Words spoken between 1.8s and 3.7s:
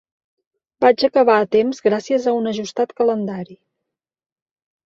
gràcies a un ajustat calendari.